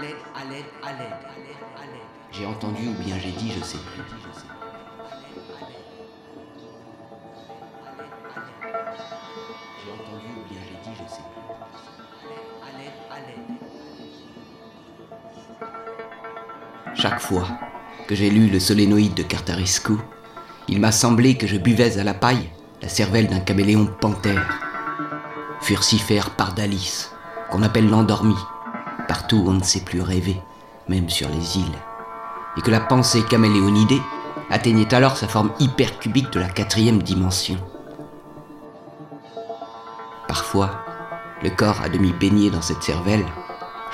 [0.00, 1.12] L'aide, à l'aide, à l'aide.
[2.32, 4.02] J'ai entendu ou bien j'ai dit, je sais plus.
[9.84, 11.44] J'ai entendu ou bien j'ai dit, je sais plus.
[12.62, 13.58] À l'aide, à l'aide.
[16.94, 17.46] Chaque fois
[18.08, 19.98] que j'ai lu le solénoïde de Cartarisco,
[20.68, 22.48] il m'a semblé que je buvais à la paille
[22.80, 24.58] la cervelle d'un caméléon panthère,
[25.60, 27.08] furcifère pardalis,
[27.50, 28.36] qu'on appelle l'endormi,
[29.10, 30.40] partout on ne sait plus rêver,
[30.86, 31.78] même sur les îles,
[32.56, 34.00] et que la pensée caméléonidée
[34.50, 37.56] atteignait alors sa forme hypercubique de la quatrième dimension.
[40.28, 40.84] Parfois,
[41.42, 43.26] le corps à demi baigné dans cette cervelle,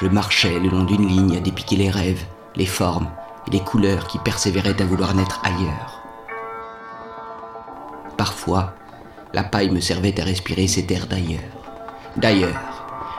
[0.03, 3.09] je marchais le long d'une ligne à dépiquer les rêves, les formes
[3.47, 6.03] et les couleurs qui persévéraient à vouloir naître ailleurs.
[8.19, 8.75] Parfois,
[9.33, 11.41] la paille me servait à respirer cet air d'ailleurs.
[12.19, 12.76] D'ailleurs,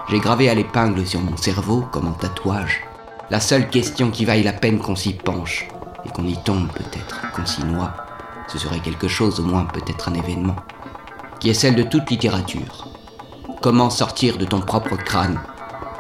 [0.10, 2.82] j'ai gravé à l'épingle sur mon cerveau, comme en tatouage,
[3.30, 5.68] la seule question qui vaille la peine qu'on s'y penche,
[6.06, 7.94] et qu'on y tombe peut-être, qu'on s'y noie.
[8.48, 10.56] Ce serait quelque chose, au moins peut-être un événement,
[11.40, 12.88] qui est celle de toute littérature.
[13.62, 15.40] Comment sortir de ton propre crâne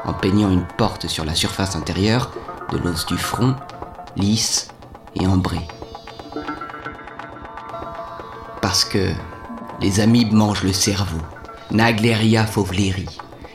[0.05, 2.31] en peignant une porte sur la surface intérieure
[2.71, 3.55] de l'os du front,
[4.15, 4.69] lisse
[5.15, 5.59] et ambré.
[8.61, 9.11] Parce que
[9.81, 11.19] les amibes mangent le cerveau,
[11.71, 13.05] Nagleria fovleri,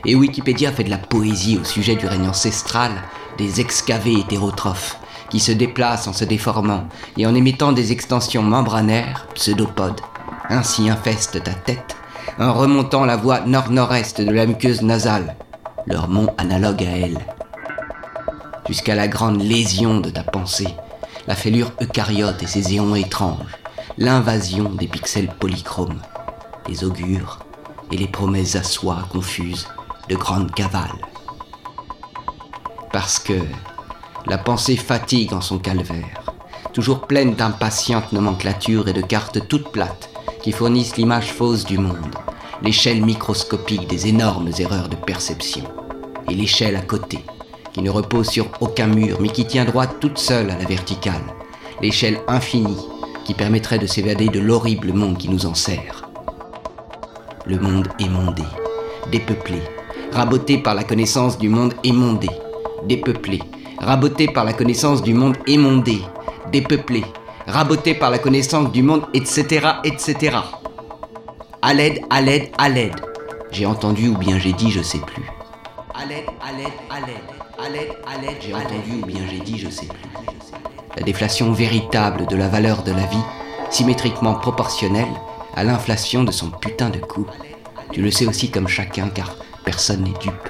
[0.05, 2.91] et Wikipédia fait de la poésie au sujet du règne ancestral
[3.37, 4.97] des excavés hétérotrophes
[5.29, 6.87] qui se déplacent en se déformant
[7.17, 10.01] et en émettant des extensions membranaires, pseudopodes.
[10.49, 11.95] Ainsi infestent ta tête
[12.39, 15.35] en remontant la voie nord-nord-est de la muqueuse nasale,
[15.85, 17.19] leur mont analogue à elle,
[18.67, 20.75] jusqu'à la grande lésion de ta pensée,
[21.27, 23.57] la fêlure eucaryote et ses éons étranges,
[23.97, 26.01] l'invasion des pixels polychromes,
[26.67, 27.39] les augures
[27.91, 29.67] et les promesses à soi confuses
[30.09, 31.01] de grandes cavales.
[32.91, 33.39] Parce que
[34.25, 36.33] la pensée fatigue en son calvaire,
[36.73, 40.09] toujours pleine d'impatientes nomenclatures et de cartes toutes plates
[40.41, 42.15] qui fournissent l'image fausse du monde,
[42.61, 45.63] l'échelle microscopique des énormes erreurs de perception,
[46.29, 47.23] et l'échelle à côté,
[47.73, 51.23] qui ne repose sur aucun mur, mais qui tient droite toute seule à la verticale,
[51.81, 52.87] l'échelle infinie
[53.25, 56.09] qui permettrait de s'évader de l'horrible monde qui nous enserre.
[57.45, 58.43] Le monde émondé,
[59.11, 59.61] dépeuplé,
[60.13, 62.29] raboté par la connaissance du monde émondé,
[62.87, 63.39] dépeuplé,
[63.79, 65.99] raboté par la connaissance du monde émondé,
[66.51, 67.03] dépeuplé,
[67.47, 70.37] raboté par la connaissance du monde, etc., etc.
[71.61, 72.95] À l'aide, à l'aide, à l'aide.
[73.51, 75.23] J'ai entendu ou bien j'ai dit, je sais plus.
[75.95, 77.33] À l'aide, à l'aide, à l'aide.
[77.57, 80.09] À l'aide, à l'aide, J'ai entendu ou bien j'ai dit, je sais plus.
[80.95, 83.23] La déflation véritable de la valeur de la vie,
[83.69, 85.07] symétriquement proportionnelle
[85.55, 87.25] à l'inflation de son putain de coût.
[87.91, 90.49] Tu le sais aussi comme chacun, car personne n'est dupe.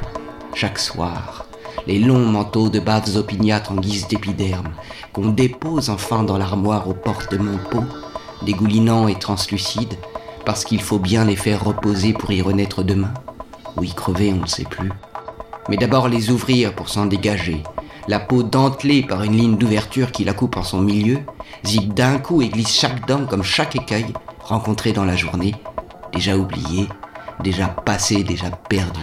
[0.54, 1.46] Chaque soir,
[1.88, 4.74] les longs manteaux de baves opiniâtres en guise d'épiderme,
[5.14, 7.86] qu'on dépose enfin dans l'armoire aux portes de mon pot,
[8.44, 9.98] dégoulinants et translucides,
[10.46, 13.14] parce qu'il faut bien les faire reposer pour y renaître demain,
[13.78, 14.92] ou y crever, on ne sait plus
[15.70, 17.64] mais d'abord les ouvrir pour s'en dégager.
[18.08, 21.20] La peau dentelée par une ligne d'ouverture qui la coupe en son milieu,
[21.66, 24.08] zip d'un coup et glisse chaque dent comme chaque écueil
[24.42, 25.56] rencontré dans la journée,
[26.12, 26.90] déjà oublié,
[27.42, 29.02] déjà passé, déjà perdu.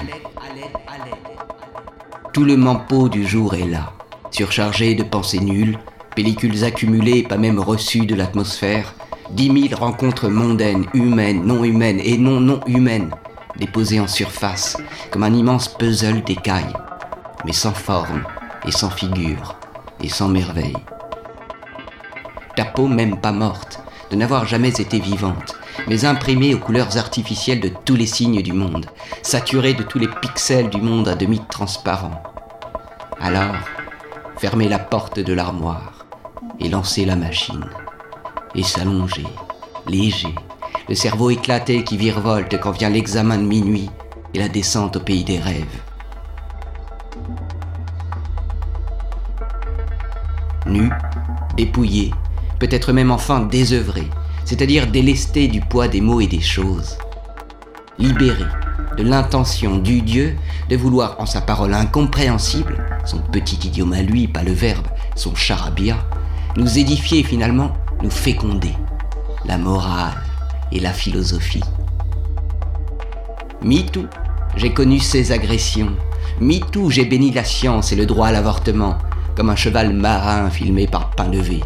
[2.33, 3.93] Tout le mampeau du jour est là,
[4.31, 5.79] surchargé de pensées nulles,
[6.15, 8.95] pellicules accumulées pas même reçues de l'atmosphère,
[9.31, 13.11] dix mille rencontres mondaines, humaines, non humaines et non non humaines,
[13.57, 14.77] déposées en surface,
[15.11, 16.75] comme un immense puzzle d'écailles,
[17.45, 18.25] mais sans forme
[18.67, 19.57] et sans figure
[20.03, 20.77] et sans merveille.
[22.57, 23.81] Ta peau même pas morte,
[24.11, 25.57] de n'avoir jamais été vivante,
[25.89, 28.87] mais imprimée aux couleurs artificielles de tous les signes du monde,
[29.23, 32.23] saturée de tous les pixels du monde à demi transparent.
[33.21, 33.57] Alors,
[34.39, 36.07] fermez la porte de l'armoire
[36.59, 37.65] et lancez la machine.
[38.55, 39.27] Et s'allonger,
[39.87, 40.35] léger,
[40.89, 43.91] le cerveau éclaté qui virevolte quand vient l'examen de minuit
[44.35, 45.81] et la descente au pays des rêves.
[50.67, 50.91] Nu,
[51.57, 52.13] dépouillé,
[52.59, 54.09] peut-être même enfin désœuvré,
[54.45, 56.97] c'est-à-dire délesté du poids des mots et des choses.
[57.99, 58.45] Libéré
[58.97, 60.37] de l'intention du Dieu
[60.69, 65.35] de vouloir en sa parole incompréhensible, son petit idiome à lui, pas le verbe, son
[65.35, 65.97] charabia,
[66.57, 67.73] nous édifier finalement
[68.03, 68.75] nous féconder,
[69.45, 70.21] la morale
[70.73, 71.63] et la philosophie.
[73.63, 74.07] MeToo,
[74.57, 75.93] j'ai connu ces agressions.
[76.41, 78.97] MeToo, j'ai béni la science et le droit à l'avortement,
[79.37, 81.61] comme un cheval marin filmé par Pain-Levé,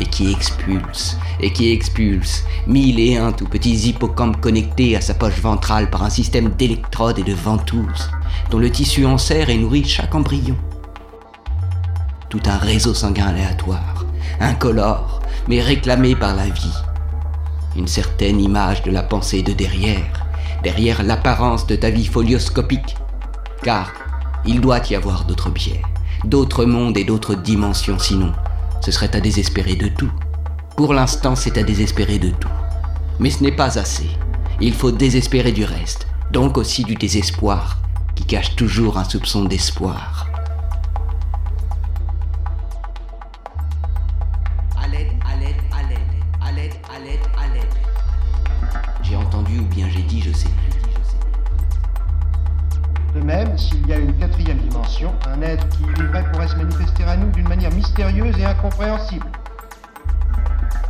[0.00, 5.14] et qui expulse, et qui expulse, mille et un tout petits hippocampes connectés à sa
[5.14, 8.10] poche ventrale par un système d'électrodes et de ventouses,
[8.50, 10.56] dont le tissu en serre et nourrit chaque embryon.
[12.34, 14.04] tout un réseau sanguin aléatoire,
[14.40, 16.74] incolore, mais réclamé par la vie.
[17.76, 20.26] Une certaine image de la pensée de derrière,
[20.64, 22.96] derrière l'apparence de ta vie folioscopique,
[23.62, 23.92] car
[24.44, 25.82] il doit y avoir d'autres biais,
[26.24, 28.32] d'autres mondes et d'autres dimensions, sinon
[28.80, 30.10] ce serait à désespérer de tout.
[30.76, 32.48] Pour l'instant, c'est à désespérer de tout.
[33.18, 34.08] Mais ce n'est pas assez.
[34.60, 37.78] Il faut désespérer du reste, donc aussi du désespoir,
[38.14, 40.28] qui cache toujours un soupçon d'espoir.
[49.02, 50.64] J'ai entendu ou bien j'ai dit, je sais plus.
[53.14, 55.84] De même, s'il y a une quatrième dimension, un être qui
[56.48, 59.26] se manifester à nous d'une manière mystérieuse et incompréhensible.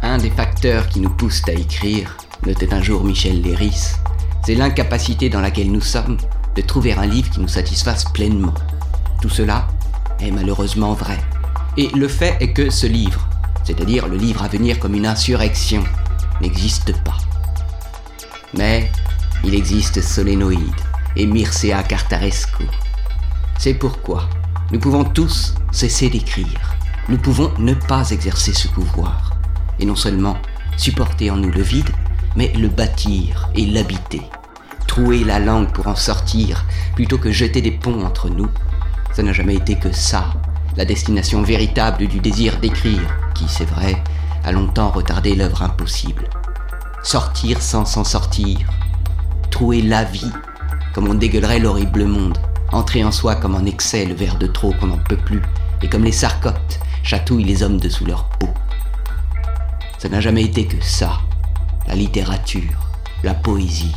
[0.02, 2.16] Un des facteurs qui nous poussent à écrire,
[2.46, 3.94] notait un jour Michel Léris,
[4.44, 6.18] c'est l'incapacité dans laquelle nous sommes
[6.54, 8.54] de trouver un livre qui nous satisfasse pleinement.
[9.22, 9.66] Tout cela
[10.20, 11.18] est malheureusement vrai.
[11.76, 13.26] Et le fait est que ce livre,
[13.64, 15.82] c'est-à-dire le livre à venir comme une insurrection,
[16.40, 17.16] n'existe pas.
[18.52, 18.90] Mais
[19.42, 20.60] il existe Solénoïde
[21.16, 22.64] et Mircea Cartarescu.
[23.58, 24.28] C'est pourquoi
[24.70, 26.76] nous pouvons tous cesser d'écrire.
[27.08, 29.37] Nous pouvons ne pas exercer ce pouvoir.
[29.78, 30.37] Et non seulement
[30.76, 31.90] supporter en nous le vide,
[32.34, 34.22] mais le bâtir et l'habiter.
[34.87, 36.64] Trouer la langue pour en sortir,
[36.94, 38.49] plutôt que jeter des ponts entre nous.
[39.12, 40.32] Ça n'a jamais été que ça,
[40.76, 43.02] la destination véritable du désir d'écrire,
[43.34, 44.02] qui, c'est vrai,
[44.44, 46.28] a longtemps retardé l'œuvre impossible.
[47.02, 48.58] Sortir sans s'en sortir.
[49.50, 50.32] Trouer la vie,
[50.94, 52.38] comme on dégueulerait l'horrible monde.
[52.72, 55.43] Entrer en soi comme en excès le verre de trop qu'on n'en peut plus,
[55.82, 58.49] et comme les sarcotes chatouillent les hommes dessous leur peau.
[59.99, 61.20] Ça n'a jamais été que ça.
[61.87, 62.88] La littérature,
[63.22, 63.94] la poésie,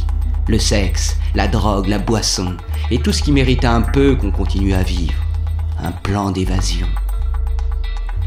[0.48, 2.56] le sexe, la drogue, la boisson,
[2.92, 5.16] et tout ce qui mérite un peu qu'on continue à vivre.
[5.80, 6.88] Un plan d'évasion.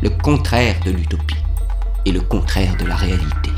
[0.03, 1.37] Le contraire de l'utopie
[2.07, 3.51] et le contraire de la réalité.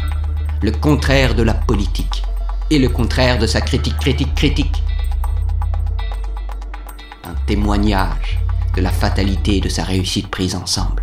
[0.62, 2.22] Le contraire de la politique
[2.70, 4.82] et le contraire de sa critique, critique, critique.
[7.46, 8.38] Témoignage
[8.76, 11.02] de la fatalité de sa réussite prise ensemble.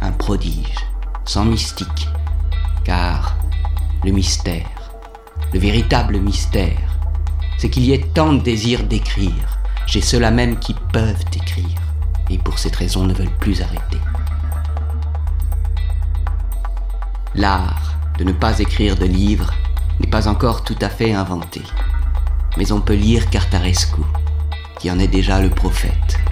[0.00, 0.74] Un prodige,
[1.26, 2.08] sans mystique,
[2.84, 3.36] car
[4.02, 4.92] le mystère,
[5.52, 6.98] le véritable mystère,
[7.58, 11.82] c'est qu'il y ait tant de désir d'écrire chez ceux-là même qui peuvent écrire,
[12.30, 14.00] et pour cette raison ne veulent plus arrêter.
[17.34, 19.52] L'art de ne pas écrire de livres
[20.00, 21.62] n'est pas encore tout à fait inventé,
[22.56, 24.00] mais on peut lire Cartarescu,
[24.78, 26.27] qui en est déjà le prophète.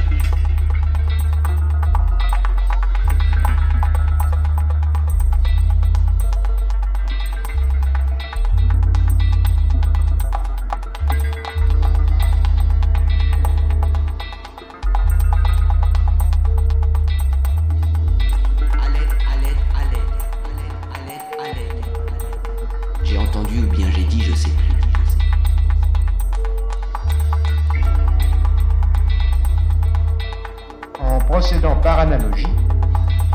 [31.36, 32.48] Procédant par analogie,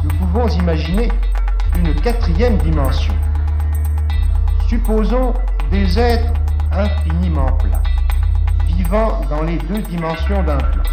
[0.04, 1.12] nous pouvons imaginer
[1.78, 3.14] une quatrième dimension.
[4.68, 5.36] Supposons
[5.70, 6.34] des êtres
[6.72, 7.84] infiniment plats,
[8.66, 10.84] vivant dans les deux dimensions d'un plat.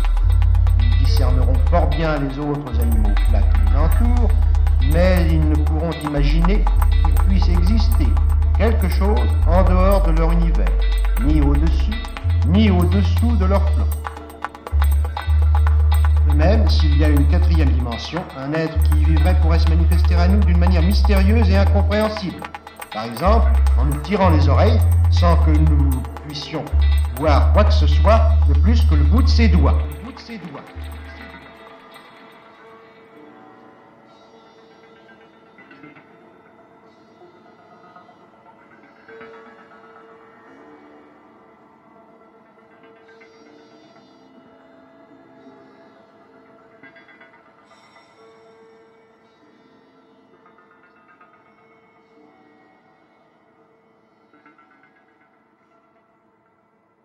[0.82, 4.30] Ils discerneront fort bien les autres animaux plats qui les entourent,
[4.92, 6.62] mais ils ne pourront imaginer
[7.06, 8.08] qu'il puisse exister
[8.58, 10.68] quelque chose en dehors de leur univers,
[11.24, 12.02] ni au-dessus,
[12.48, 14.07] ni au-dessous de leur plan.
[16.34, 20.28] Même, s'il y a une quatrième dimension, un être qui vivrait pourrait se manifester à
[20.28, 22.36] nous d'une manière mystérieuse et incompréhensible.
[22.92, 24.78] Par exemple, en nous tirant les oreilles
[25.10, 25.90] sans que nous
[26.26, 26.64] puissions
[27.18, 28.94] voir quoi que ce soit de plus que.
[28.94, 29.78] Le bout de ses doigts.